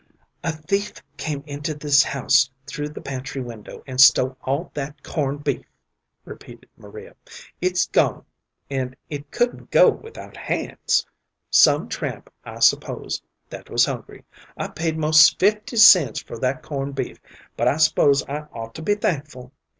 [0.43, 5.37] "A thief came into this house through the pantry window, and stole all that corn'
[5.37, 5.63] beef,"
[6.25, 7.15] repeated Maria.
[7.61, 8.25] "It's gone,
[8.67, 11.05] and it couldn't go without hands.
[11.51, 14.25] Some tramp, I s'pose, that was hungry.
[14.57, 17.19] I paid 'most fifty cents for that corn' beef,
[17.55, 19.51] but I s'pose I ought to be thankful.